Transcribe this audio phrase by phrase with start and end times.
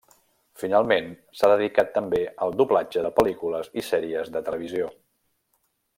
[0.61, 1.09] Finalment,
[1.41, 4.93] s'ha dedicat també al doblatge de pel·lícules i sèries de televisió.